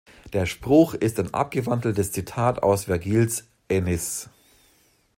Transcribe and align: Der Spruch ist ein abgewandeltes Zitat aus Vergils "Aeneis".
Der 0.33 0.47
Spruch 0.47 0.95
ist 0.95 1.19
ein 1.19 1.31
abgewandeltes 1.31 2.11
Zitat 2.11 2.63
aus 2.63 2.85
Vergils 2.85 3.45
"Aeneis". 3.69 4.31